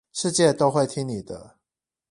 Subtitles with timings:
[0.13, 1.57] 世界都會聽你的